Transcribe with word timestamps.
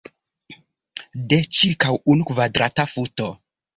De 1.33 1.39
ĉirkaŭ 1.57 1.93
unu 2.15 2.29
kvadrata 2.31 2.87
futo. 2.95 3.29